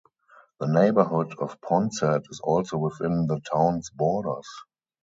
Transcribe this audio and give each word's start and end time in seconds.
The 0.59 0.65
neighborhood 0.67 1.35
of 1.37 1.61
Ponset 1.61 2.23
is 2.31 2.39
also 2.39 2.75
within 2.79 3.27
the 3.27 3.39
town's 3.39 3.91
borders. 3.91 4.47